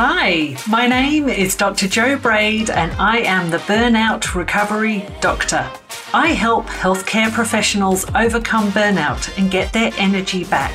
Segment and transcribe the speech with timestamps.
[0.00, 1.88] Hi, my name is Dr.
[1.88, 5.68] Jo Braid, and I am the Burnout Recovery Doctor.
[6.14, 10.72] I help healthcare professionals overcome burnout and get their energy back.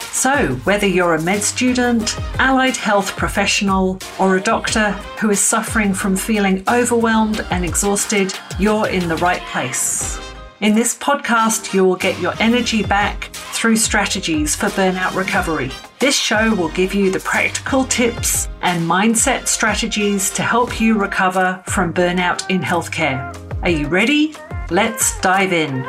[0.00, 5.92] So, whether you're a med student, allied health professional, or a doctor who is suffering
[5.92, 10.18] from feeling overwhelmed and exhausted, you're in the right place.
[10.62, 15.72] In this podcast, you will get your energy back through strategies for burnout recovery.
[15.98, 21.60] This show will give you the practical tips and mindset strategies to help you recover
[21.66, 23.36] from burnout in healthcare.
[23.62, 24.36] Are you ready?
[24.70, 25.84] Let's dive in.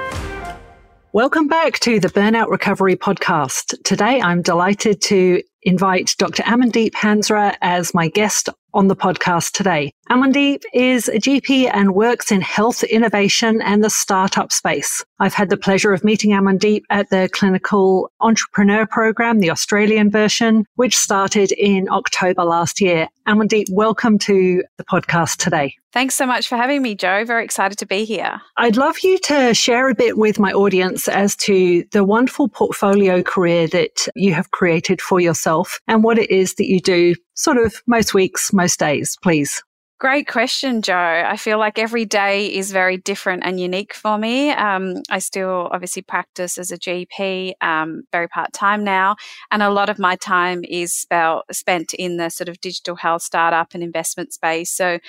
[1.11, 3.75] Welcome back to the Burnout Recovery Podcast.
[3.83, 6.43] Today, I'm delighted to invite Dr.
[6.43, 9.93] Amandeep Hansra as my guest on the podcast today.
[10.09, 15.03] Amandeep is a GP and works in health innovation and the startup space.
[15.19, 20.65] I've had the pleasure of meeting Amandeep at the Clinical Entrepreneur Program, the Australian version,
[20.75, 23.07] which started in October last year.
[23.27, 25.75] Amandeep, welcome to the podcast today.
[25.93, 27.23] Thanks so much for having me, Jo.
[27.23, 28.41] Very excited to be here.
[28.57, 33.21] I'd love you to share a bit with my audience as to the wonderful portfolio
[33.21, 35.52] career that you have created for yourself
[35.87, 39.61] and what it is that you do sort of most weeks, most days, please.
[39.99, 40.97] Great question, Jo.
[41.25, 44.51] I feel like every day is very different and unique for me.
[44.51, 49.15] Um, I still obviously practice as a GP, um, very part time now,
[49.49, 51.05] and a lot of my time is
[51.51, 54.71] spent in the sort of digital health startup and investment space.
[54.71, 54.99] So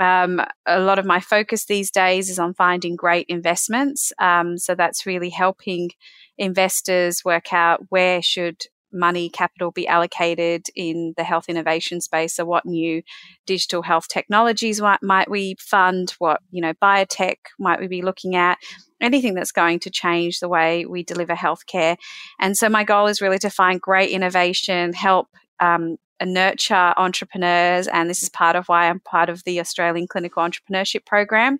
[0.00, 4.12] um, a lot of my focus these days is on finding great investments.
[4.18, 5.90] Um, so that's really helping
[6.38, 12.34] investors work out where should money capital be allocated in the health innovation space?
[12.34, 13.02] So what new
[13.46, 16.14] digital health technologies might, might we fund?
[16.18, 18.58] What you know biotech might we be looking at?
[19.00, 21.96] Anything that's going to change the way we deliver healthcare.
[22.40, 25.28] And so my goal is really to find great innovation help
[25.60, 27.86] um, nurture entrepreneurs.
[27.86, 31.58] And this is part of why i'm part of the australian clinical entrepreneurship program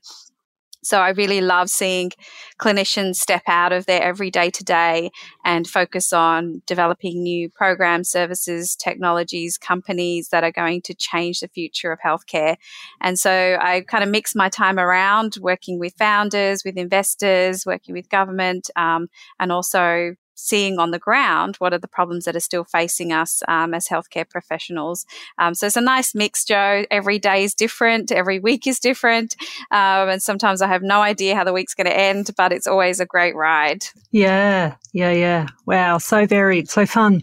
[0.82, 2.12] so I really love seeing
[2.60, 5.10] clinicians step out of their everyday to day
[5.44, 11.48] and focus on developing new programs, services, technologies, companies that are going to change the
[11.48, 12.56] future of healthcare.
[13.00, 17.94] And so I kind of mix my time around working with founders, with investors, working
[17.94, 19.08] with government, um,
[19.38, 23.42] and also seeing on the ground what are the problems that are still facing us
[23.48, 25.04] um, as healthcare professionals.
[25.38, 26.84] Um, so it's a nice mix, Jo.
[26.90, 29.34] Every day is different, every week is different.
[29.72, 32.68] Um, and sometimes I have no idea how the week's going to end, but it's
[32.68, 33.84] always a great ride.
[34.12, 35.46] Yeah, yeah, yeah.
[35.66, 37.22] Wow, so varied, so fun.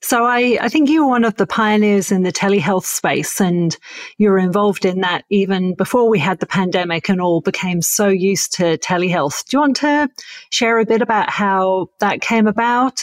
[0.00, 3.76] So I, I think you were one of the pioneers in the telehealth space and
[4.18, 8.06] you were involved in that even before we had the pandemic and all became so
[8.06, 9.44] used to telehealth.
[9.46, 10.08] Do you want to
[10.50, 12.46] share a bit about how that came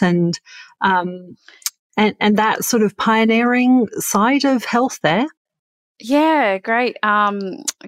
[0.01, 0.39] and
[0.81, 1.35] um,
[1.97, 5.27] and and that sort of pioneering side of health there?
[6.01, 7.41] Yeah, great, um,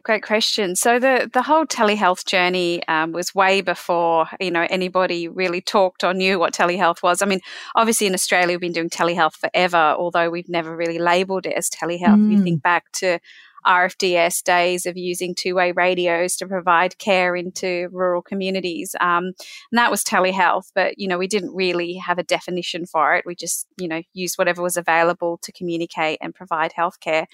[0.04, 0.76] great question.
[0.76, 6.04] So the the whole telehealth journey um, was way before you know anybody really talked
[6.04, 7.22] or knew what telehealth was.
[7.22, 7.40] I mean,
[7.74, 11.70] obviously in Australia we've been doing telehealth forever, although we've never really labelled it as
[11.70, 12.20] telehealth.
[12.20, 12.32] Mm.
[12.34, 13.20] You think back to
[13.66, 18.96] RFDS days of using two way radios to provide care into rural communities.
[19.00, 19.26] Um,
[19.72, 23.26] and that was telehealth, but, you know, we didn't really have a definition for it.
[23.26, 27.26] We just, you know, used whatever was available to communicate and provide healthcare.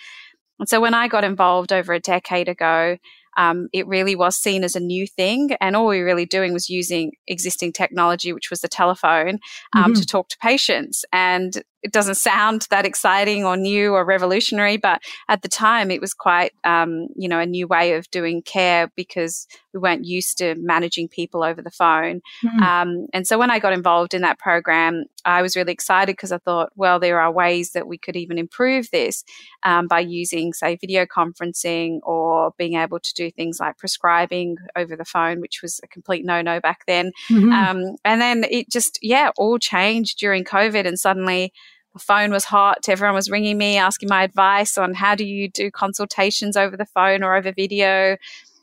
[0.60, 2.98] And so when I got involved over a decade ago,
[3.38, 5.52] um, it really was seen as a new thing.
[5.62, 9.38] And all we were really doing was using existing technology, which was the telephone,
[9.76, 9.94] um, mm-hmm.
[9.94, 11.06] to talk to patients.
[11.14, 16.02] And it doesn't sound that exciting or new or revolutionary, but at the time it
[16.02, 20.38] was quite, um, you know, a new way of doing care because we weren't used
[20.40, 22.22] to managing people over the phone.
[22.44, 22.62] Mm.
[22.62, 26.32] Um, and so when I got involved in that program, I was really excited because
[26.32, 29.24] I thought, well, there are ways that we could even improve this
[29.64, 34.96] um, by using, say, video conferencing or being able to do things like prescribing over
[34.96, 37.12] the phone, which was a complete no no back then.
[37.30, 37.52] Mm-hmm.
[37.52, 41.54] Um, and then it just, yeah, all changed during COVID and suddenly
[41.98, 42.88] the phone was hot.
[42.88, 46.86] Everyone was ringing me, asking my advice on how do you do consultations over the
[46.86, 48.18] phone or over video.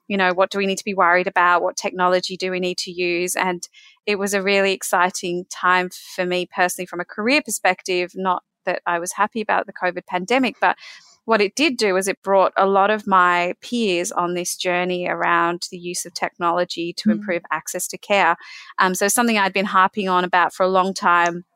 [0.07, 1.63] You know, what do we need to be worried about?
[1.63, 3.35] What technology do we need to use?
[3.35, 3.67] And
[4.07, 8.13] it was a really exciting time for me personally from a career perspective.
[8.15, 10.77] Not that I was happy about the COVID pandemic, but
[11.25, 15.09] what it did do is it brought a lot of my peers on this journey
[15.09, 17.13] around the use of technology to mm.
[17.13, 18.37] improve access to care.
[18.79, 21.47] Um, so something I'd been harping on about for a long time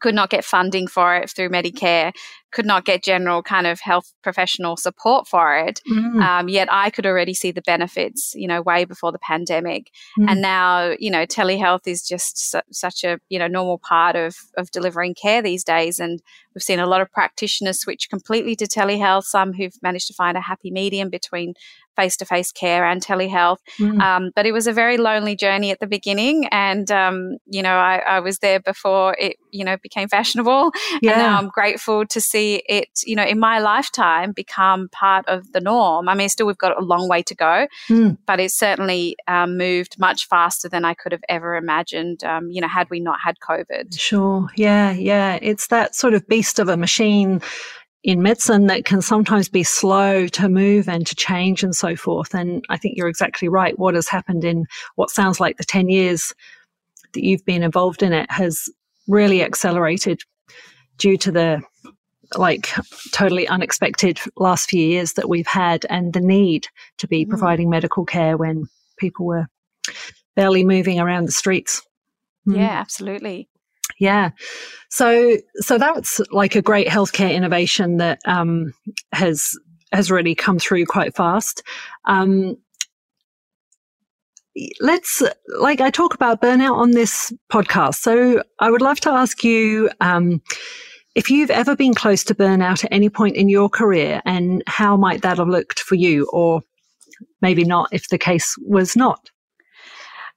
[0.00, 2.12] could not get funding for it through Medicare
[2.52, 5.80] could not get general kind of health professional support for it.
[5.88, 6.20] Mm.
[6.20, 9.90] Um, yet I could already see the benefits, you know, way before the pandemic.
[10.18, 10.30] Mm.
[10.30, 14.36] And now, you know, telehealth is just su- such a, you know, normal part of,
[14.56, 16.00] of delivering care these days.
[16.00, 16.20] And
[16.54, 20.36] we've seen a lot of practitioners switch completely to telehealth, some who've managed to find
[20.36, 21.54] a happy medium between
[22.00, 23.58] face to face care and telehealth.
[23.78, 24.00] Mm.
[24.00, 26.46] Um, but it was a very lonely journey at the beginning.
[26.50, 30.72] And, um, you know, I, I, was there before it, you know, became fashionable.
[31.02, 31.12] Yeah.
[31.12, 35.52] And now I'm grateful to see it, you know, in my lifetime become part of
[35.52, 36.08] the norm.
[36.08, 38.16] I mean, still, we've got a long way to go, mm.
[38.26, 42.60] but it certainly um, moved much faster than I could have ever imagined, um, you
[42.60, 43.98] know, had we not had COVID.
[43.98, 44.48] Sure.
[44.56, 44.92] Yeah.
[44.92, 45.38] Yeah.
[45.42, 47.40] It's that sort of beast of a machine
[48.02, 52.34] in medicine that can sometimes be slow to move and to change and so forth.
[52.34, 53.78] And I think you're exactly right.
[53.78, 54.66] What has happened in
[54.96, 56.32] what sounds like the 10 years
[57.12, 58.68] that you've been involved in it has
[59.06, 60.22] really accelerated
[60.96, 61.62] due to the
[62.36, 62.70] like
[63.12, 66.68] totally unexpected last few years that we've had and the need
[66.98, 67.28] to be mm.
[67.28, 68.66] providing medical care when
[68.98, 69.46] people were
[70.36, 71.82] barely moving around the streets.
[72.48, 72.56] Mm.
[72.56, 73.49] Yeah, absolutely.
[74.00, 74.30] Yeah.
[74.88, 78.72] So, so that's like a great healthcare innovation that um,
[79.12, 79.56] has
[79.92, 81.62] has really come through quite fast.
[82.06, 82.56] Um,
[84.80, 85.22] let's
[85.58, 87.96] like I talk about burnout on this podcast.
[87.96, 90.40] So I would love to ask you um,
[91.14, 94.96] if you've ever been close to burnout at any point in your career, and how
[94.96, 96.62] might that have looked for you, or
[97.42, 99.30] maybe not if the case was not.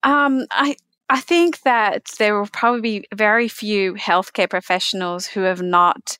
[0.04, 0.75] Um, I
[1.13, 6.18] I think that there will probably be very few healthcare professionals who have not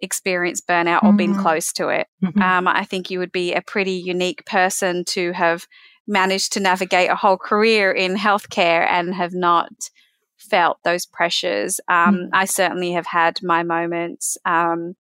[0.00, 1.16] experienced burnout or mm-hmm.
[1.18, 2.06] been close to it.
[2.24, 2.40] Mm-hmm.
[2.40, 5.66] Um, I think you would be a pretty unique person to have
[6.08, 9.90] managed to navigate a whole career in healthcare and have not
[10.38, 11.78] felt those pressures.
[11.86, 12.28] Um, mm.
[12.32, 14.38] I certainly have had my moments.
[14.46, 14.96] Um,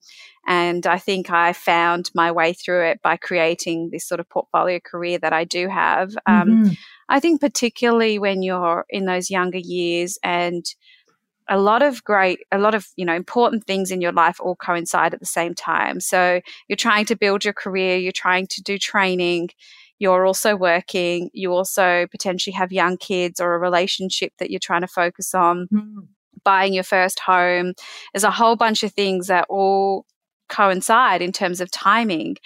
[0.49, 4.81] and I think I found my way through it by creating this sort of portfolio
[4.81, 6.17] career that I do have.
[6.27, 6.73] Um, mm-hmm.
[7.09, 10.65] I think, particularly when you're in those younger years and
[11.49, 14.57] a lot of great, a lot of, you know, important things in your life all
[14.57, 16.01] coincide at the same time.
[16.01, 19.49] So you're trying to build your career, you're trying to do training,
[19.99, 24.83] you're also working, you also potentially have young kids or a relationship that you're trying
[24.83, 26.07] to focus on, mm.
[26.45, 27.73] buying your first home.
[28.13, 30.05] There's a whole bunch of things that all
[30.49, 32.37] coincide in terms of timing.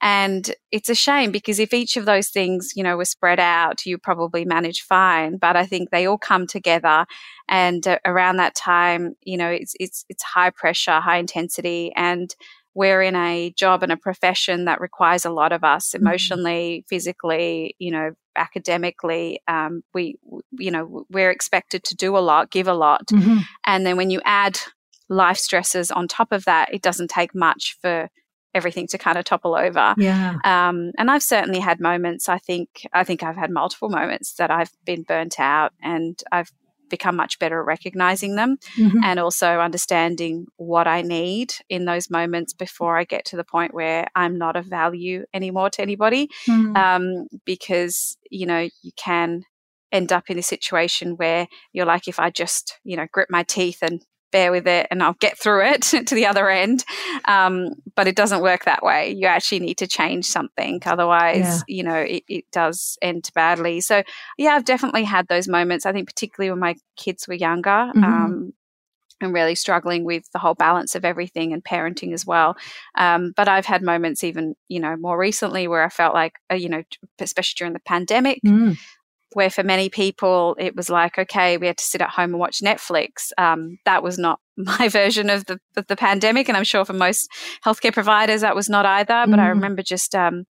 [0.00, 3.84] And it's a shame because if each of those things, you know, were spread out,
[3.84, 5.38] you probably manage fine.
[5.38, 7.04] But I think they all come together,
[7.48, 12.34] and uh, around that time, you know, it's it's it's high pressure, high intensity, and
[12.74, 16.06] we're in a job and a profession that requires a lot of us mm-hmm.
[16.06, 16.86] emotionally, mm-hmm.
[16.88, 19.40] physically, you know, academically.
[19.48, 20.16] Um, we,
[20.52, 23.06] you know, we're expected to do a lot, give a lot.
[23.08, 23.38] Mm-hmm.
[23.66, 24.60] And then when you add
[25.08, 28.08] life stresses on top of that, it doesn't take much for
[28.54, 29.94] everything to kind of topple over.
[29.96, 30.36] Yeah.
[30.44, 32.28] Um, and I've certainly had moments.
[32.28, 36.50] I think I think I've had multiple moments that I've been burnt out, and I've
[36.88, 39.04] become much better at recognizing them mm-hmm.
[39.04, 43.74] and also understanding what I need in those moments before I get to the point
[43.74, 46.28] where I'm not of value anymore to anybody.
[46.48, 46.76] Mm-hmm.
[46.76, 49.44] Um, because, you know, you can
[49.92, 53.42] end up in a situation where you're like, if I just, you know, grip my
[53.42, 56.84] teeth and bear with it and I'll get through it to the other end.
[57.26, 59.12] Um, but it doesn't work that way.
[59.12, 60.80] You actually need to change something.
[60.84, 61.76] Otherwise, yeah.
[61.76, 63.80] you know, it, it, does end badly.
[63.80, 64.02] So,
[64.38, 65.84] yeah, I've definitely had those moments.
[65.84, 67.70] I think, particularly when my kids were younger.
[67.70, 68.04] Mm-hmm.
[68.04, 68.52] Um,
[69.20, 72.56] and really struggling with the whole balance of everything and parenting as well.
[72.96, 76.54] Um, but I've had moments even, you know, more recently where I felt like, uh,
[76.54, 76.84] you know,
[77.18, 78.78] especially during the pandemic, mm
[79.38, 82.40] where for many people it was like, okay, we had to sit at home and
[82.40, 83.30] watch Netflix.
[83.38, 86.92] Um, that was not my version of the of the pandemic, and I'm sure for
[86.92, 87.30] most
[87.64, 89.24] healthcare providers that was not either.
[89.28, 89.42] But mm.
[89.44, 90.44] I remember just um,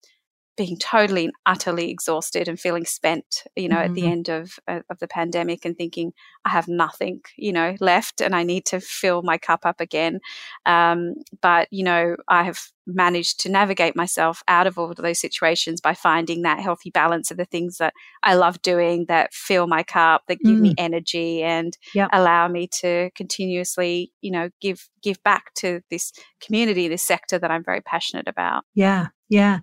[0.58, 3.84] being totally and utterly exhausted and feeling spent, you know, mm-hmm.
[3.84, 4.10] at the mm-hmm.
[4.10, 6.12] end of of the pandemic and thinking
[6.44, 10.18] I have nothing, you know, left and I need to fill my cup up again.
[10.66, 15.20] Um, but you know, I have managed to navigate myself out of all of those
[15.20, 19.68] situations by finding that healthy balance of the things that I love doing that fill
[19.68, 20.62] my cup, that give mm.
[20.62, 22.08] me energy and yep.
[22.12, 27.50] allow me to continuously, you know, give give back to this community, this sector that
[27.50, 28.64] I'm very passionate about.
[28.74, 29.08] Yeah.
[29.28, 29.60] Yeah.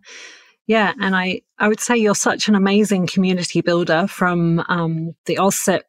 [0.67, 5.35] Yeah, and I, I would say you're such an amazing community builder from um, the
[5.35, 5.81] AusCEP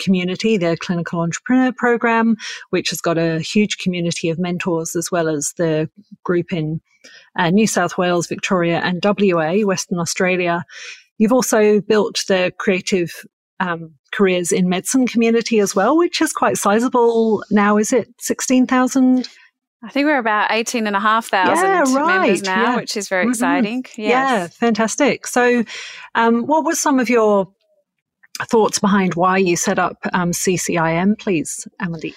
[0.00, 2.36] community, the Clinical Entrepreneur Program,
[2.70, 5.88] which has got a huge community of mentors, as well as the
[6.24, 6.80] group in
[7.36, 10.64] uh, New South Wales, Victoria, and WA, Western Australia.
[11.18, 13.12] You've also built the creative
[13.60, 17.76] um, careers in medicine community as well, which is quite sizable now.
[17.76, 19.28] Is it 16,000
[19.82, 22.22] I think we're about 18,500 yeah, right.
[22.22, 22.76] members now, yeah.
[22.76, 23.30] which is very mm-hmm.
[23.30, 23.84] exciting.
[23.96, 23.96] Yes.
[23.96, 25.26] Yeah, fantastic.
[25.26, 25.64] So,
[26.16, 27.48] um, what were some of your
[28.46, 32.14] thoughts behind why you set up um, CCIM, please, Emily?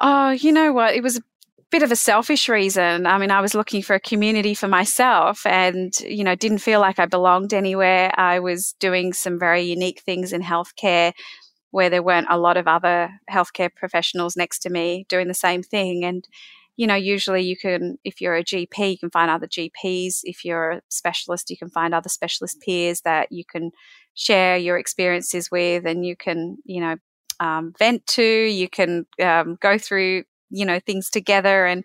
[0.00, 0.94] Oh, you know what?
[0.94, 1.22] It was a
[1.70, 3.06] bit of a selfish reason.
[3.06, 6.80] I mean, I was looking for a community for myself and, you know, didn't feel
[6.80, 8.12] like I belonged anywhere.
[8.18, 11.12] I was doing some very unique things in healthcare
[11.70, 15.62] where there weren't a lot of other healthcare professionals next to me doing the same
[15.62, 16.04] thing.
[16.04, 16.26] And,
[16.76, 20.20] you know, usually you can, if you're a GP, you can find other GPs.
[20.24, 23.70] If you're a specialist, you can find other specialist peers that you can
[24.14, 26.96] share your experiences with and you can, you know,
[27.38, 31.66] um, vent to, you can um, go through, you know, things together.
[31.66, 31.84] And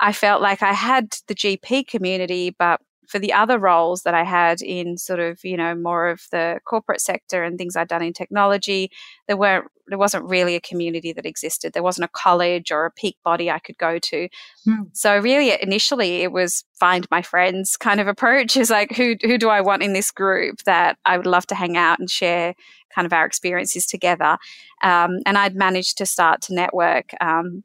[0.00, 4.22] I felt like I had the GP community, but for the other roles that I
[4.22, 8.02] had in sort of, you know, more of the corporate sector and things I'd done
[8.02, 8.90] in technology,
[9.26, 11.72] there weren't there wasn't really a community that existed.
[11.72, 14.28] There wasn't a college or a peak body I could go to.
[14.64, 14.82] Hmm.
[14.92, 19.38] So really initially it was find my friends kind of approach is like who who
[19.38, 22.54] do I want in this group that I would love to hang out and share
[22.94, 24.38] kind of our experiences together.
[24.82, 27.62] Um, and I'd managed to start to network um,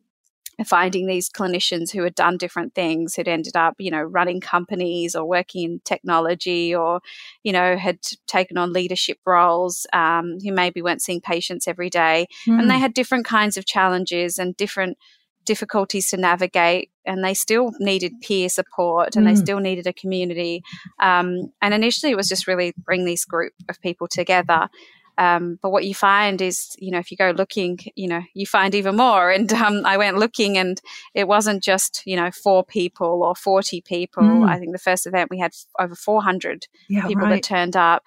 [0.65, 5.15] finding these clinicians who had done different things who'd ended up you know running companies
[5.15, 7.01] or working in technology or
[7.43, 12.27] you know had taken on leadership roles um, who maybe weren't seeing patients every day
[12.48, 12.60] mm.
[12.60, 12.81] and they hmm.
[12.81, 14.98] had different kinds of challenges and different
[15.45, 19.29] difficulties to navigate and they still needed peer support and mm.
[19.29, 19.43] they hmm.
[19.43, 20.62] still needed a community
[21.00, 24.69] um, and initially it was just really bring this group of people together
[25.17, 28.46] um, but what you find is, you know, if you go looking, you know, you
[28.46, 29.32] find even more.
[29.32, 30.82] And um, I went looking, and
[31.13, 34.24] it wasn't just, you know, four people or 40 people.
[34.24, 34.50] Mm.
[34.50, 37.36] I think the first event we had over 400 yeah, people right.
[37.36, 38.03] that turned up.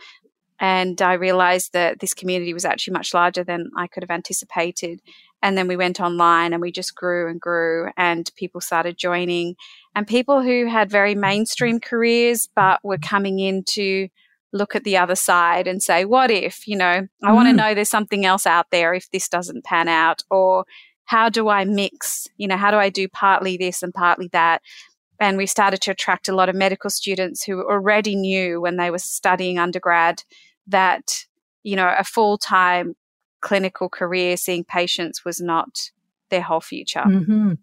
[0.59, 5.03] And I realized that this community was actually much larger than I could have anticipated.
[5.43, 9.55] And then we went online and we just grew and grew, and people started joining.
[9.95, 14.09] And people who had very mainstream careers but were coming into
[14.53, 17.35] look at the other side and say, what if, you know, I mm.
[17.35, 20.23] want to know there's something else out there if this doesn't pan out?
[20.31, 20.65] Or
[21.05, 22.27] how do I mix?
[22.37, 24.63] You know, how do I do partly this and partly that?
[25.19, 28.91] And we started to attract a lot of medical students who already knew when they
[28.91, 30.23] were studying undergrad
[30.67, 31.25] that,
[31.63, 32.95] you know, a full time
[33.41, 35.91] clinical career seeing patients was not
[36.31, 37.05] their whole future.
[37.07, 37.55] Mm-hmm.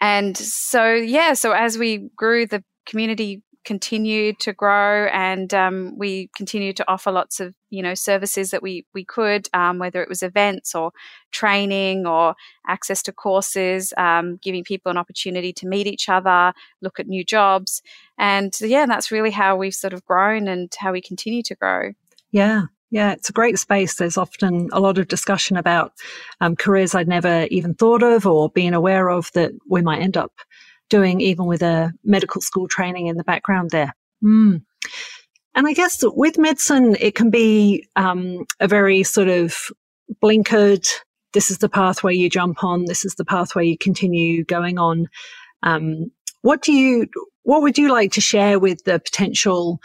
[0.00, 6.28] And so, yeah, so as we grew, the community continued to grow and um, we
[6.36, 10.08] continued to offer lots of you know services that we we could um, whether it
[10.08, 10.92] was events or
[11.32, 12.34] training or
[12.68, 17.24] access to courses um, giving people an opportunity to meet each other look at new
[17.24, 17.82] jobs.
[18.18, 21.92] And yeah that's really how we've sort of grown and how we continue to grow.
[22.30, 22.66] Yeah.
[22.90, 23.96] Yeah, it's a great space.
[23.96, 25.94] There's often a lot of discussion about
[26.40, 30.16] um, careers I'd never even thought of or been aware of that we might end
[30.16, 30.32] up
[30.94, 33.92] doing, even with a medical school training in the background there.
[34.22, 34.62] Mm.
[35.56, 39.56] And I guess with medicine, it can be um, a very sort of
[40.22, 40.86] blinkered,
[41.32, 45.08] this is the pathway you jump on, this is the pathway you continue going on.
[45.64, 47.08] Um, what do you,
[47.42, 49.80] what would you like to share with the potential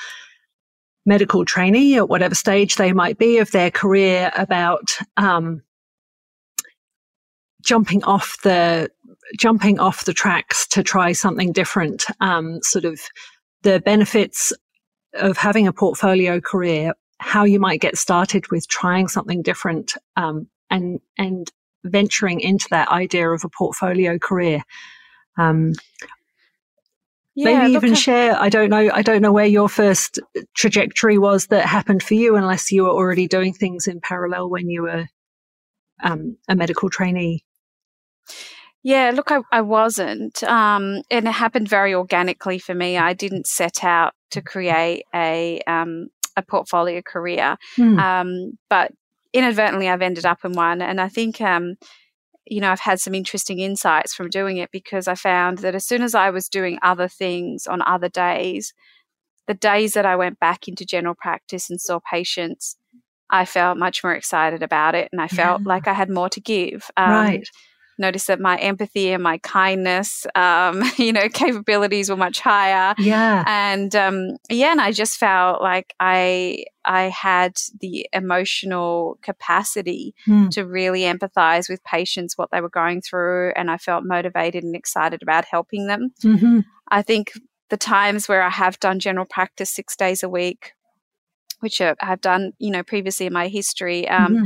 [1.06, 5.64] medical trainee at whatever stage they might be of their career about um,
[7.64, 8.90] jumping off the
[9.38, 13.00] jumping off the tracks to try something different, um, sort of
[13.64, 14.54] the benefits
[15.14, 20.48] of having a portfolio career, how you might get started with trying something different, um,
[20.70, 21.52] and and
[21.84, 24.62] venturing into that idea of a portfolio career.
[25.38, 25.74] Um,
[27.36, 28.36] yeah, maybe even share.
[28.40, 28.90] I don't know.
[28.94, 30.20] I don't know where your first
[30.56, 34.70] trajectory was that happened for you, unless you were already doing things in parallel when
[34.70, 35.08] you were
[36.04, 37.44] um, a medical trainee.
[38.84, 40.42] Yeah, look, I, I wasn't.
[40.44, 42.98] Um, and it happened very organically for me.
[42.98, 46.08] I didn't set out to create a, um,
[46.38, 47.58] a portfolio career.
[47.78, 48.00] Mm.
[48.00, 48.92] Um, but
[49.34, 50.82] inadvertently, I've ended up in one.
[50.82, 51.76] And I think, um,
[52.46, 55.86] you know, I've had some interesting insights from doing it because I found that as
[55.86, 58.74] soon as I was doing other things on other days,
[59.48, 62.78] the days that I went back into general practice and saw patients,
[63.30, 65.68] I felt much more excited about it and I felt yeah.
[65.68, 66.90] like I had more to give.
[66.96, 67.50] Um, right
[68.00, 72.96] noticed that my empathy and my kindness, um, you know, capabilities were much higher.
[72.98, 73.44] Yeah.
[73.46, 80.50] And um, yeah, and I just felt like I I had the emotional capacity mm.
[80.52, 84.76] to really empathize with patients, what they were going through, and I felt motivated and
[84.76, 86.12] excited about helping them.
[86.24, 86.62] Mm-hmm.
[86.88, 87.34] I think
[87.70, 90.74] the times where I have done general practice six days a week,
[91.60, 94.46] which I've done, you know, previously in my history, um, mm-hmm.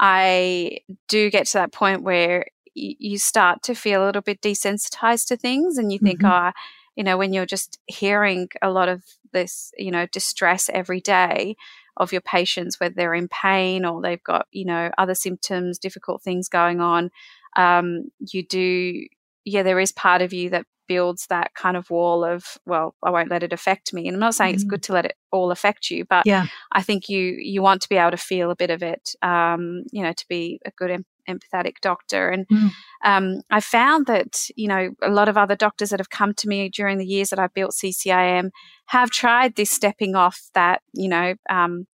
[0.00, 2.46] I do get to that point where
[2.78, 6.48] you, you start to feel a little bit desensitized to things and you think, mm-hmm.
[6.48, 6.52] oh,
[6.96, 11.56] you know, when you're just hearing a lot of this, you know, distress every day
[11.96, 16.22] of your patients, whether they're in pain or they've got, you know, other symptoms, difficult
[16.22, 17.10] things going on,
[17.56, 19.04] um, you do,
[19.44, 23.10] yeah, there is part of you that builds that kind of wall of well i
[23.10, 24.54] won't let it affect me and i'm not saying mm.
[24.54, 26.46] it's good to let it all affect you but yeah.
[26.72, 29.84] i think you you want to be able to feel a bit of it um,
[29.92, 30.90] you know to be a good
[31.28, 32.70] empathetic doctor and mm.
[33.04, 36.48] um, i found that you know a lot of other doctors that have come to
[36.48, 38.50] me during the years that i've built ccim
[38.86, 41.86] have tried this stepping off that you know um,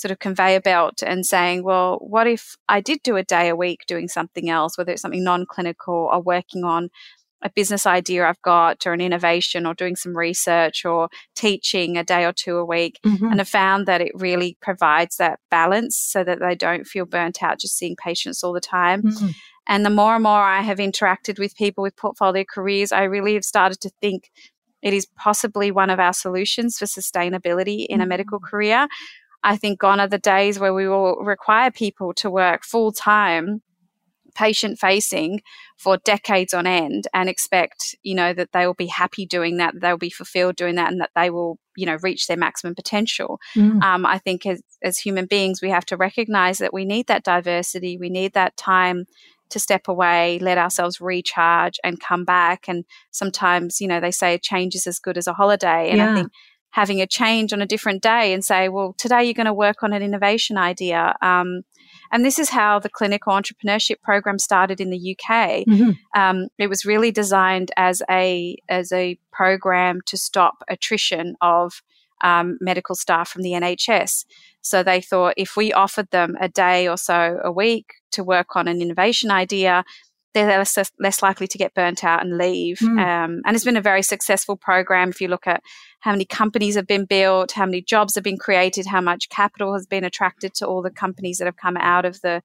[0.00, 3.56] sort of conveyor belt and saying, well, what if I did do a day a
[3.56, 6.88] week doing something else, whether it's something non clinical or working on
[7.42, 12.04] a business idea I've got or an innovation or doing some research or teaching a
[12.04, 12.98] day or two a week.
[13.04, 13.26] Mm-hmm.
[13.26, 17.42] And I found that it really provides that balance so that they don't feel burnt
[17.42, 19.02] out just seeing patients all the time.
[19.02, 19.28] Mm-hmm.
[19.66, 23.34] And the more and more I have interacted with people with portfolio careers, I really
[23.34, 24.30] have started to think
[24.82, 28.02] it is possibly one of our solutions for sustainability in mm-hmm.
[28.02, 28.48] a medical mm.
[28.48, 28.88] career.
[29.42, 33.62] I think gone are the days where we will require people to work full time
[34.34, 35.40] patient facing
[35.78, 39.74] for decades on end and expect you know that they will be happy doing that
[39.80, 43.38] they'll be fulfilled doing that and that they will you know reach their maximum potential
[43.56, 43.82] mm.
[43.82, 47.24] um, i think as, as human beings we have to recognize that we need that
[47.24, 49.04] diversity we need that time
[49.48, 54.34] to step away let ourselves recharge and come back and sometimes you know they say
[54.34, 56.12] a change is as good as a holiday and yeah.
[56.12, 56.32] i think
[56.70, 59.82] having a change on a different day and say well today you're going to work
[59.82, 61.62] on an innovation idea um,
[62.12, 65.64] and this is how the clinical entrepreneurship program started in the UK.
[65.66, 65.90] Mm-hmm.
[66.14, 71.82] Um, it was really designed as a as a program to stop attrition of
[72.22, 74.24] um, medical staff from the NHS.
[74.62, 78.56] So they thought if we offered them a day or so a week to work
[78.56, 79.84] on an innovation idea,
[80.32, 82.78] they're less, less likely to get burnt out and leave.
[82.78, 82.98] Mm.
[83.00, 85.10] Um, and it's been a very successful program.
[85.10, 85.62] If you look at
[86.00, 89.74] how many companies have been built, how many jobs have been created, how much capital
[89.74, 92.42] has been attracted to all the companies that have come out of the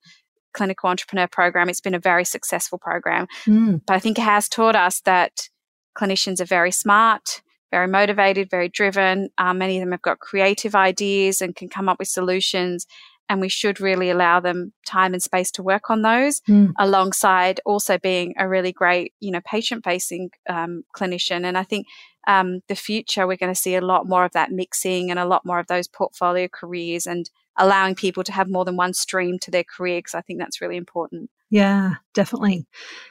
[0.54, 3.28] clinical entrepreneur program, it's been a very successful program.
[3.46, 3.82] Mm.
[3.86, 5.50] But I think it has taught us that
[5.98, 9.30] clinicians are very smart, very motivated, very driven.
[9.38, 12.88] Um, many of them have got creative ideas and can come up with solutions
[13.30, 16.72] and we should really allow them time and space to work on those mm.
[16.78, 21.46] alongside also being a really great you know patient facing um, clinician.
[21.46, 21.88] And i think
[22.28, 25.26] um, the future we're going to see a lot more of that mixing and a
[25.26, 29.38] lot more of those portfolio careers and allowing people to have more than one stream
[29.40, 31.30] to their career because i think that's really important.
[31.50, 32.66] Yeah definitely.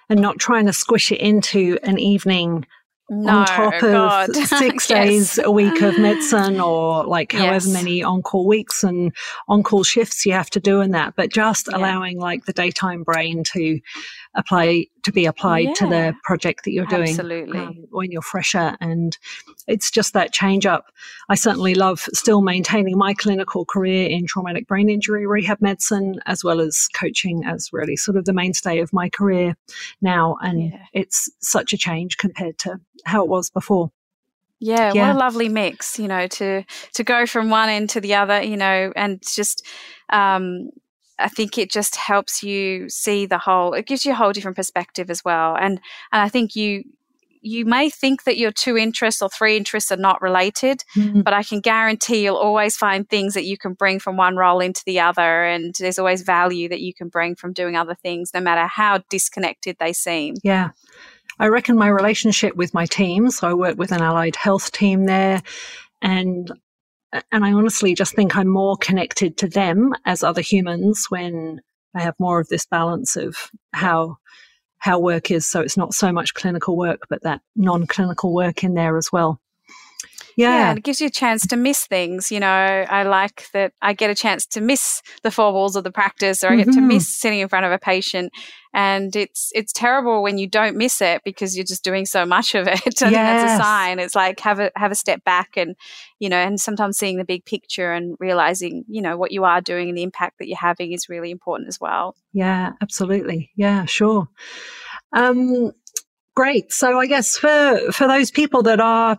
[0.09, 2.66] And not trying to squish it into an evening
[3.11, 8.23] no, on top of six days a week of medicine or like however many on
[8.23, 9.12] call weeks and
[9.49, 11.77] on call shifts you have to do in that, but just yeah.
[11.77, 13.79] allowing like the daytime brain to
[14.35, 15.75] apply to be applied yeah.
[15.75, 17.59] to the project that you're doing Absolutely.
[17.59, 19.16] Um, when you're fresher and
[19.66, 20.87] it's just that change up
[21.29, 26.42] i certainly love still maintaining my clinical career in traumatic brain injury rehab medicine as
[26.42, 29.57] well as coaching as really sort of the mainstay of my career
[30.03, 30.85] now and yeah.
[30.92, 33.90] it's such a change compared to how it was before
[34.61, 38.01] yeah, yeah, what a lovely mix, you know, to to go from one end to
[38.01, 39.66] the other, you know, and just
[40.09, 40.70] um,
[41.18, 43.74] I think it just helps you see the whole.
[43.74, 45.81] It gives you a whole different perspective as well, and
[46.12, 46.85] and I think you
[47.44, 51.20] you may think that your two interests or three interests are not related, mm-hmm.
[51.20, 54.61] but I can guarantee you'll always find things that you can bring from one role
[54.61, 58.31] into the other, and there's always value that you can bring from doing other things,
[58.33, 60.37] no matter how disconnected they seem.
[60.42, 60.70] Yeah.
[61.38, 65.05] I reckon my relationship with my team, so I work with an allied health team
[65.05, 65.42] there,
[66.00, 66.50] and
[67.33, 71.61] and I honestly just think I'm more connected to them as other humans when
[71.94, 74.16] I have more of this balance of how
[74.79, 75.46] how work is.
[75.46, 79.40] So it's not so much clinical work, but that non-clinical work in there as well.
[80.37, 80.73] Yeah.
[80.73, 80.73] yeah.
[80.75, 82.31] it gives you a chance to miss things.
[82.31, 85.85] You know, I like that I get a chance to miss the four walls of
[85.85, 86.81] the practice or I get mm-hmm.
[86.81, 88.33] to miss sitting in front of a patient.
[88.73, 92.55] And it's it's terrible when you don't miss it because you're just doing so much
[92.55, 92.73] of it.
[92.73, 92.99] I yes.
[93.01, 93.99] think that's a sign.
[93.99, 95.77] It's like have a have a step back and
[96.18, 99.61] you know, and sometimes seeing the big picture and realizing, you know, what you are
[99.61, 102.16] doing and the impact that you're having is really important as well.
[102.33, 103.51] Yeah, absolutely.
[103.57, 104.29] Yeah, sure.
[105.14, 105.73] Um,
[106.35, 106.73] great.
[106.73, 109.18] So I guess for for those people that are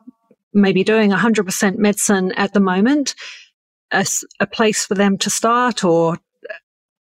[0.56, 3.14] maybe doing 100% medicine at the moment,
[3.92, 4.06] a,
[4.40, 6.18] a place for them to start or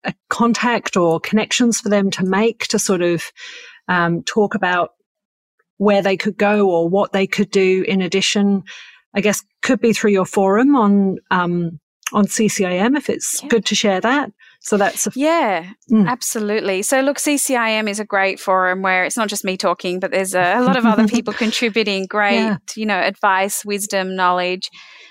[0.05, 3.25] a contact or connections for them to make to sort of
[3.89, 4.91] um, talk about
[5.79, 8.63] where they could go or what they could do in addition.
[9.15, 11.81] I guess could be through your forum on um,
[12.13, 13.49] on CCIM if it's yeah.
[13.49, 14.31] good to share that.
[14.67, 16.09] So that's a- yeah, mm.
[16.09, 16.83] absolutely.
[16.83, 20.35] So look, CCIM is a great forum where it's not just me talking, but there's
[20.35, 22.57] a, a lot of other people contributing great, yeah.
[22.75, 24.69] you know, advice, wisdom, knowledge.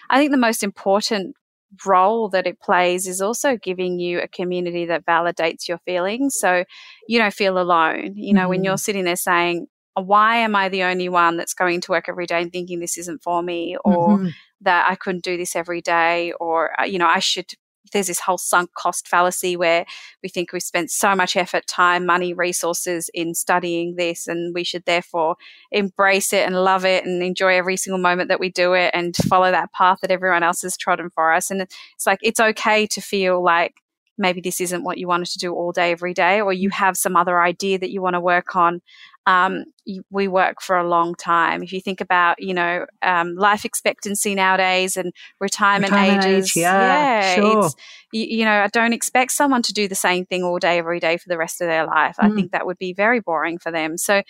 [0.09, 1.37] I think the most important
[1.85, 6.35] role that it plays is also giving you a community that validates your feelings.
[6.37, 6.65] So
[7.07, 8.11] you don't feel alone.
[8.15, 8.49] You know, mm.
[8.49, 8.79] when you're mm-hmm.
[8.79, 12.41] sitting there saying, why am I the only one that's going to work every day
[12.41, 14.27] and thinking this isn't for me or mm-hmm.
[14.61, 17.53] that I couldn't do this every day or, uh, you know, I should
[17.95, 19.85] there's this whole sunk cost fallacy where
[20.21, 24.65] we think we've spent so much effort, time, money, resources in studying this, and we
[24.65, 25.37] should therefore
[25.71, 29.15] embrace it and love it and enjoy every single moment that we do it and
[29.29, 31.49] follow that path that everyone else has trodden for us.
[31.49, 33.75] And it's like it's okay to feel like
[34.17, 36.97] maybe this isn't what you wanted to do all day, every day, or you have
[36.97, 38.81] some other idea that you want to work on.
[39.27, 39.65] Um,
[40.11, 41.63] we work for a long time.
[41.63, 46.61] If you think about, you know, um, life expectancy nowadays and retirement, retirement ages, age,
[46.61, 47.69] yeah, yeah sure.
[48.11, 50.99] You, you, know, I don't expect someone to do the same thing all day, every
[50.99, 52.17] day for the rest of their life.
[52.21, 52.31] Mm.
[52.31, 53.97] I think that would be very boring for them.
[53.97, 54.21] So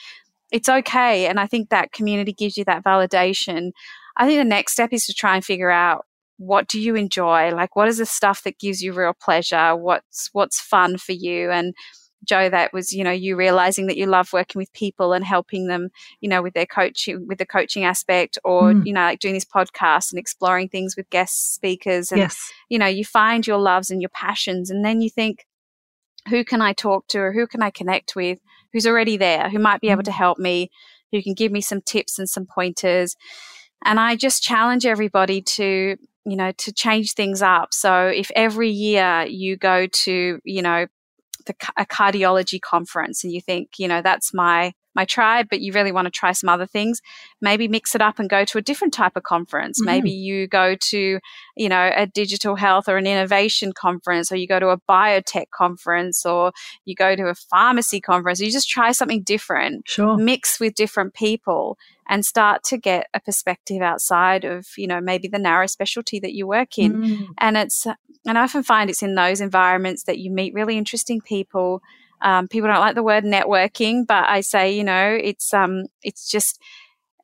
[0.52, 1.28] it's okay.
[1.28, 3.72] And I think that community gives you that validation.
[4.16, 6.06] I think the next step is to try and figure out
[6.38, 10.30] what do you enjoy like what is the stuff that gives you real pleasure what's
[10.34, 11.74] what's fun for you and
[12.24, 15.68] jo that was you know you realizing that you love working with people and helping
[15.68, 15.90] them
[16.22, 18.86] you know with their coaching with the coaching aspect or mm.
[18.86, 22.52] you know like doing this podcast and exploring things with guest speakers and yes.
[22.70, 25.46] you know you find your loves and your passions and then you think
[26.30, 28.40] who can i talk to or who can i connect with
[28.74, 29.92] who's already there who might be mm.
[29.92, 30.70] able to help me
[31.12, 33.16] who can give me some tips and some pointers
[33.84, 37.72] and i just challenge everybody to you know, to change things up.
[37.72, 40.88] So if every year you go to, you know,
[41.46, 45.74] the, a cardiology conference and you think, you know, that's my my tribe, but you
[45.74, 47.02] really want to try some other things,
[47.42, 49.80] maybe mix it up and go to a different type of conference.
[49.80, 49.86] Mm-hmm.
[49.86, 51.20] Maybe you go to,
[51.56, 55.50] you know, a digital health or an innovation conference, or you go to a biotech
[55.54, 56.54] conference, or
[56.86, 58.40] you go to a pharmacy conference.
[58.40, 60.18] You just try something different, sure.
[60.18, 61.78] mix with different people,
[62.08, 66.34] and start to get a perspective outside of, you know, maybe the narrow specialty that
[66.34, 66.94] you work in.
[66.94, 67.28] Mm.
[67.40, 67.88] And it's,
[68.28, 71.82] and I often find it's in those environments that you meet really interesting people
[72.22, 76.30] um, people don't like the word networking, but I say, you know, it's um, it's
[76.30, 76.60] just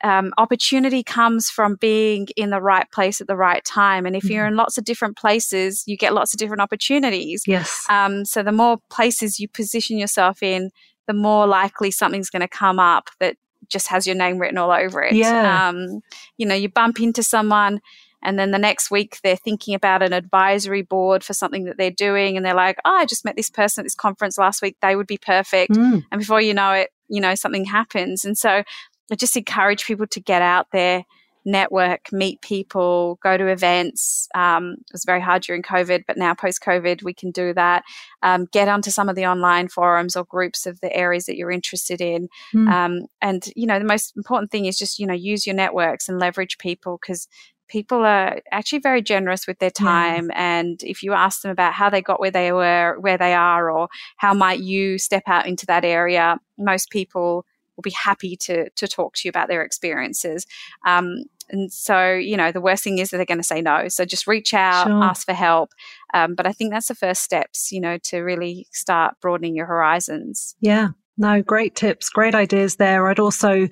[0.03, 4.05] um, opportunity comes from being in the right place at the right time.
[4.05, 4.33] And if mm-hmm.
[4.33, 7.43] you're in lots of different places, you get lots of different opportunities.
[7.45, 7.85] Yes.
[7.89, 10.71] Um, so the more places you position yourself in,
[11.07, 13.35] the more likely something's going to come up that
[13.69, 15.13] just has your name written all over it.
[15.13, 15.69] Yeah.
[15.69, 16.01] Um,
[16.37, 17.79] you know, you bump into someone
[18.23, 21.91] and then the next week they're thinking about an advisory board for something that they're
[21.91, 24.77] doing and they're like oh i just met this person at this conference last week.
[24.81, 25.73] They would be perfect.
[25.73, 26.03] Mm.
[26.11, 28.25] and before you know it you know something happens.
[28.25, 28.63] And so
[29.11, 31.05] i just encourage people to get out there
[31.45, 34.27] network meet people go to events.
[34.35, 37.83] Um, it was very hard during covid but now post covid we can do that.
[38.21, 41.51] Um, get onto some of the online forums or groups of the areas that you're
[41.51, 42.29] interested in.
[42.53, 42.71] Mm.
[42.71, 46.07] um, and you know the most important thing is just you know use your networks
[46.07, 47.27] and leverage people because
[47.71, 50.59] people are actually very generous with their time yeah.
[50.59, 53.71] and if you ask them about how they got where they were where they are
[53.71, 58.69] or how might you step out into that area most people will be happy to
[58.71, 60.45] to talk to you about their experiences.
[60.85, 63.87] Um, and so you know the worst thing is that they're going to say no.
[63.87, 65.03] So just reach out sure.
[65.03, 65.71] ask for help.
[66.13, 69.65] Um, but i think that's the first steps you know to really start broadening your
[69.65, 70.55] horizons.
[70.59, 73.07] Yeah no, great tips, great ideas there.
[73.07, 73.67] I'd also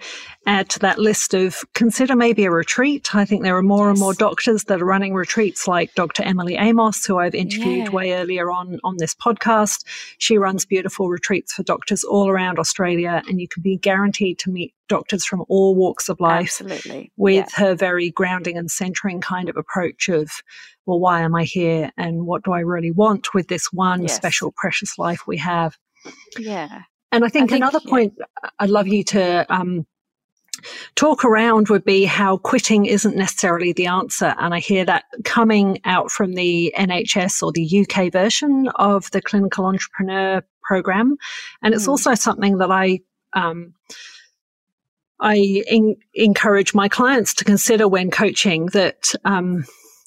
[0.46, 3.16] add to that list of consider maybe a retreat.
[3.16, 3.92] I think there are more yes.
[3.92, 6.24] and more doctors that are running retreats like Dr.
[6.24, 7.92] Emily Amos, who I've interviewed yeah.
[7.92, 9.86] way earlier on on this podcast.
[10.18, 14.52] She runs beautiful retreats for doctors all around Australia, and you can be guaranteed to
[14.52, 17.12] meet doctors from all walks of life Absolutely.
[17.16, 17.66] with yeah.
[17.66, 20.42] her very grounding and centering kind of approach of
[20.88, 24.16] well why am i here and what do i really want with this one yes.
[24.16, 25.78] special precious life we have
[26.40, 27.90] yeah and I think, I think another yeah.
[27.90, 28.14] point
[28.60, 29.86] I'd love you to um,
[30.96, 34.36] talk around would be how quitting isn't necessarily the answer.
[34.40, 39.22] And I hear that coming out from the NHS or the UK version of the
[39.22, 41.18] clinical entrepreneur program.
[41.62, 41.90] And it's mm.
[41.90, 43.00] also something that I,
[43.34, 43.74] um,
[45.20, 49.66] I in- encourage my clients to consider when coaching that, um,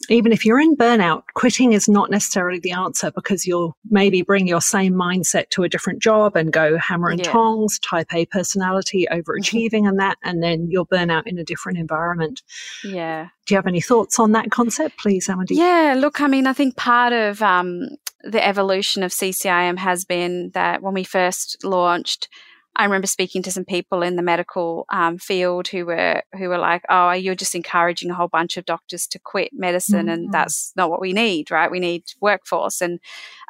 [0.08, 4.46] even if you're in burnout, quitting is not necessarily the answer because you'll maybe bring
[4.46, 7.30] your same mindset to a different job and go hammer and yeah.
[7.30, 11.78] tongs, type A personality, overachieving and that, and then you'll burn out in a different
[11.78, 12.42] environment.
[12.84, 13.28] Yeah.
[13.46, 15.56] Do you have any thoughts on that concept, please, Amity?
[15.56, 17.88] Yeah, look, I mean, I think part of um,
[18.22, 22.28] the evolution of CCIM has been that when we first launched,
[22.74, 26.58] I remember speaking to some people in the medical um, field who were who were
[26.58, 30.08] like, "Oh, you're just encouraging a whole bunch of doctors to quit medicine, mm-hmm.
[30.08, 30.32] and mm.
[30.32, 31.70] that's not what we need, right?
[31.70, 32.98] We need workforce." And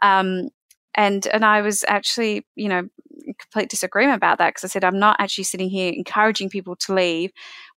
[0.03, 0.49] um,
[0.95, 2.89] and and I was actually, you know,
[3.39, 6.95] complete disagreement about that because I said I'm not actually sitting here encouraging people to
[6.95, 7.31] leave.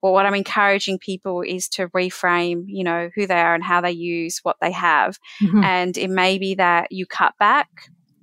[0.01, 3.81] Well, what I'm encouraging people is to reframe, you know, who they are and how
[3.81, 5.17] they use what they have.
[5.41, 5.63] Mm-hmm.
[5.63, 7.69] And it may be that you cut back.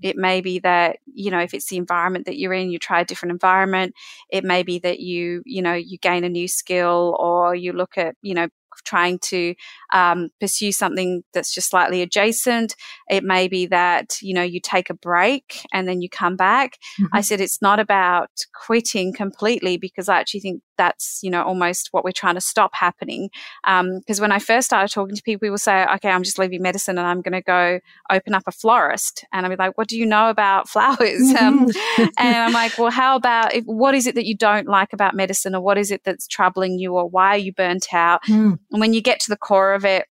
[0.02, 3.00] It may be that, you know, if it's the environment that you're in, you try
[3.00, 3.94] a different environment.
[4.30, 7.98] It may be that you, you know, you gain a new skill or you look
[7.98, 8.48] at, you know,
[8.84, 9.54] trying to
[9.92, 12.74] um, pursue something that's just slightly adjacent.
[13.08, 16.78] It may be that, you know, you take a break and then you come back.
[17.00, 17.16] Mm-hmm.
[17.16, 21.88] I said it's not about quitting completely because I actually think that's, you know, almost
[21.90, 23.28] what we're trying to stop happening.
[23.64, 26.62] Because um, when I first started talking to people, people say, okay, I'm just leaving
[26.62, 29.24] medicine and I'm going to go open up a florist.
[29.30, 31.20] And I'd be like, what do you know about flowers?
[31.38, 34.94] Um, and I'm like, well, how about, if, what is it that you don't like
[34.94, 38.22] about medicine or what is it that's troubling you or why are you burnt out?
[38.24, 38.58] Mm.
[38.70, 40.06] And when you get to the core of it,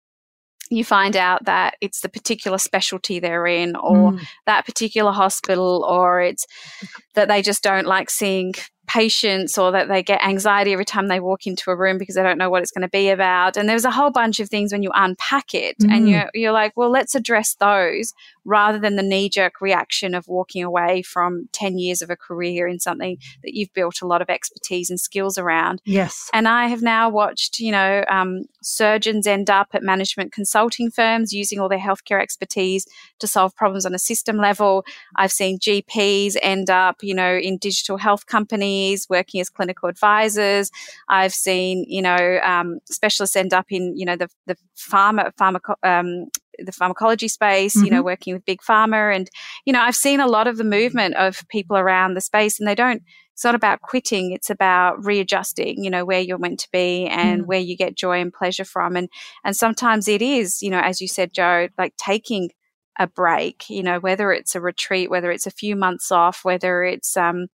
[0.71, 4.27] you find out that it's the particular specialty they're in or mm.
[4.47, 6.47] that particular hospital or it's
[7.15, 8.53] that they just don't like seeing
[8.87, 12.23] patients or that they get anxiety every time they walk into a room because they
[12.23, 13.57] don't know what it's going to be about.
[13.57, 15.93] And there's a whole bunch of things when you unpack it mm.
[15.93, 18.13] and you're, you're like, well, let's address those
[18.49, 22.67] rather than the knee jerk reaction of walking away from 10 years of a career
[22.67, 25.83] in something that you've built a lot of expertise and skills around.
[25.85, 26.31] Yes.
[26.33, 31.31] And I have now watched, you know, um, surgeons end up at management consulting firms
[31.35, 32.87] using all their healthcare expertise
[33.19, 34.83] to solve problems on a system level.
[35.17, 40.71] I've seen GPs end up, you know, in digital health companies working as clinical advisors.
[41.11, 45.77] I've seen, you know, um, specialists end up in, you know, the, the pharma, pharmaco-
[45.83, 47.85] um, the pharmacology space, mm-hmm.
[47.85, 48.07] you know, mm-hmm.
[48.07, 49.15] working with big pharma.
[49.15, 49.29] And,
[49.65, 52.69] you know, I've seen a lot of the movement of people around the space and
[52.69, 53.03] they don't,
[53.35, 54.33] it's not about quitting.
[54.33, 57.47] It's about readjusting, you know, where you're meant to be and mm.
[57.47, 58.97] where you get joy and pleasure from.
[58.97, 59.09] And,
[59.45, 62.51] and sometimes it is, you know, as you said, Jo, like taking
[62.99, 66.83] a break, you know, whether it's a retreat, whether it's a few months off, whether
[66.83, 67.47] it's, um,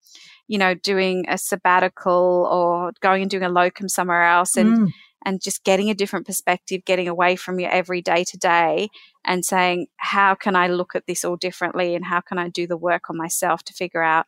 [0.48, 4.88] you know, doing a sabbatical or going and doing a locum somewhere else and mm.
[5.24, 8.88] And just getting a different perspective, getting away from your every day to day
[9.24, 12.66] and saying, how can I look at this all differently and how can I do
[12.66, 14.26] the work on myself to figure out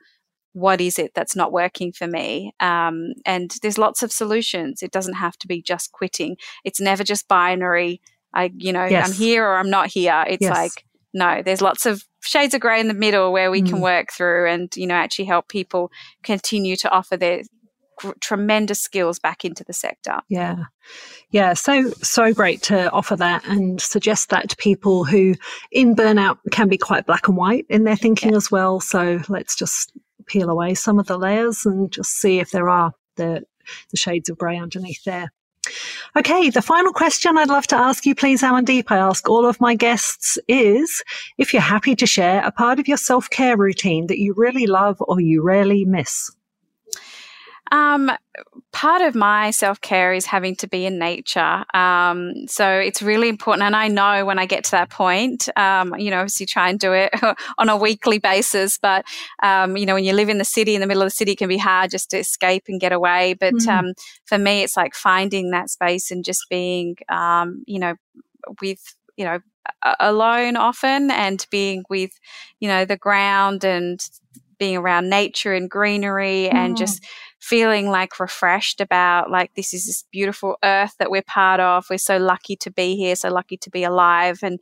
[0.52, 2.52] what is it that's not working for me?
[2.60, 4.82] Um, and there's lots of solutions.
[4.82, 6.38] It doesn't have to be just quitting.
[6.64, 8.00] It's never just binary.
[8.32, 9.08] I, you know, yes.
[9.08, 10.24] I'm here or I'm not here.
[10.26, 10.56] It's yes.
[10.56, 13.68] like, no, there's lots of shades of grey in the middle where we mm.
[13.68, 15.90] can work through and you know actually help people
[16.22, 17.42] continue to offer their
[17.96, 20.20] gr- tremendous skills back into the sector.
[20.28, 20.64] Yeah.
[21.30, 25.34] Yeah, so so great to offer that and suggest that to people who
[25.72, 28.36] in burnout can be quite black and white in their thinking yeah.
[28.36, 28.80] as well.
[28.80, 29.92] So let's just
[30.26, 33.44] peel away some of the layers and just see if there are the
[33.90, 35.32] the shades of grey underneath there.
[36.16, 39.60] Okay, the final question I'd love to ask you, please, Amandeep, I ask all of
[39.60, 41.02] my guests is
[41.38, 44.66] if you're happy to share a part of your self care routine that you really
[44.66, 46.30] love or you rarely miss.
[47.72, 48.10] Um,
[48.72, 51.64] part of my self care is having to be in nature.
[51.74, 53.62] Um, so it's really important.
[53.62, 56.78] And I know when I get to that point, um, you know, obviously try and
[56.78, 57.12] do it
[57.58, 58.78] on a weekly basis.
[58.78, 59.04] But,
[59.42, 61.32] um, you know, when you live in the city, in the middle of the city,
[61.32, 63.34] it can be hard just to escape and get away.
[63.34, 63.94] But mm.
[64.24, 67.94] for me, it's like finding that space and just being, um, you know,
[68.60, 69.40] with, you know,
[70.00, 72.12] alone often and being with,
[72.60, 74.00] you know, the ground and
[74.58, 76.54] being around nature and greenery mm.
[76.54, 77.04] and just
[77.40, 81.86] feeling like refreshed about like this is this beautiful earth that we're part of.
[81.90, 84.58] We're so lucky to be here, so lucky to be alive and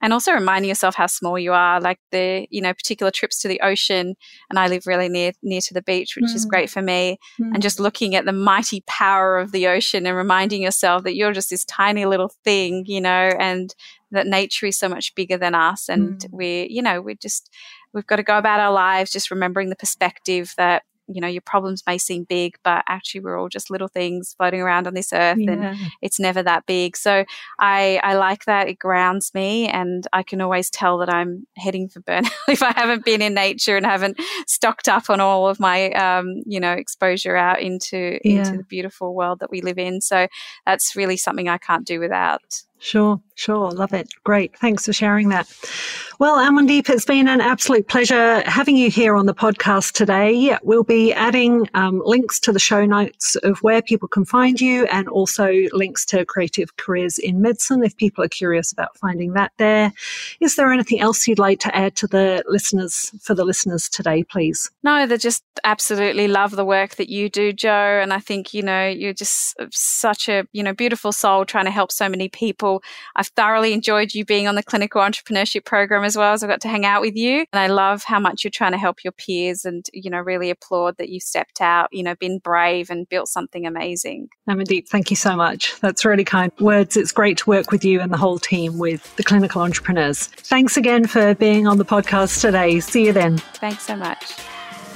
[0.00, 3.48] and also reminding yourself how small you are like the you know particular trips to
[3.48, 4.14] the ocean
[4.50, 6.34] and i live really near near to the beach which mm.
[6.34, 7.50] is great for me mm.
[7.52, 11.32] and just looking at the mighty power of the ocean and reminding yourself that you're
[11.32, 13.74] just this tiny little thing you know and
[14.10, 16.28] that nature is so much bigger than us and mm.
[16.32, 17.50] we you know we just
[17.92, 21.42] we've got to go about our lives just remembering the perspective that you know your
[21.42, 25.12] problems may seem big but actually we're all just little things floating around on this
[25.12, 25.52] earth yeah.
[25.52, 27.24] and it's never that big so
[27.58, 31.88] i i like that it grounds me and i can always tell that i'm heading
[31.88, 35.58] for burnout if i haven't been in nature and haven't stocked up on all of
[35.58, 38.38] my um, you know exposure out into yeah.
[38.38, 40.28] into the beautiful world that we live in so
[40.66, 43.70] that's really something i can't do without Sure, sure.
[43.72, 44.08] Love it.
[44.24, 44.56] Great.
[44.56, 45.48] Thanks for sharing that.
[46.20, 50.56] Well, Amandeep, it's been an absolute pleasure having you here on the podcast today.
[50.62, 54.86] We'll be adding um, links to the show notes of where people can find you
[54.86, 59.52] and also links to creative careers in medicine if people are curious about finding that
[59.58, 59.92] there.
[60.40, 64.24] Is there anything else you'd like to add to the listeners for the listeners today,
[64.24, 64.70] please?
[64.82, 67.70] No, they just absolutely love the work that you do, Jo.
[68.02, 71.70] And I think, you know, you're just such a, you know, beautiful soul trying to
[71.70, 72.82] help so many people wonderful.
[73.16, 76.60] I've thoroughly enjoyed you being on the clinical entrepreneurship program as well as I've got
[76.62, 77.44] to hang out with you.
[77.52, 80.50] And I love how much you're trying to help your peers and, you know, really
[80.50, 84.28] applaud that you stepped out, you know, been brave and built something amazing.
[84.48, 85.78] Amandeep, thank you so much.
[85.80, 86.96] That's really kind words.
[86.96, 90.26] It's great to work with you and the whole team with the clinical entrepreneurs.
[90.26, 92.80] Thanks again for being on the podcast today.
[92.80, 93.38] See you then.
[93.38, 94.34] Thanks so much.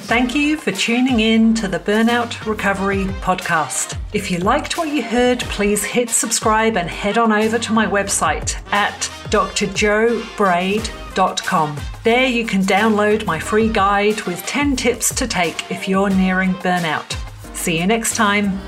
[0.05, 3.97] Thank you for tuning in to the Burnout Recovery Podcast.
[4.12, 7.87] If you liked what you heard, please hit subscribe and head on over to my
[7.87, 8.93] website at
[9.31, 11.81] drjoebraid.com.
[12.05, 16.53] There you can download my free guide with 10 tips to take if you're nearing
[16.55, 17.17] burnout.
[17.57, 18.61] See you next time.